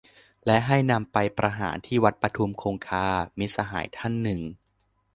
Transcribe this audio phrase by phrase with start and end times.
[0.45, 3.07] "และให้นำไปประหารที่วัดปทุมคงคา"-
[3.39, 4.41] มิตรสหายท่านหนึ่ง